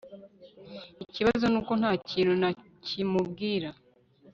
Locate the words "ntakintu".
1.79-2.33